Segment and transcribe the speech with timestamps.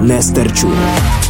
[0.00, 1.29] DMC Нестерчук.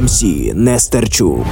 [0.00, 0.22] МС
[0.54, 1.46] Нестерчук.